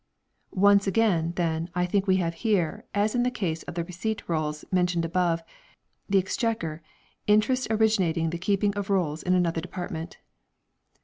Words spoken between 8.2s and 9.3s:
the keeping of rolls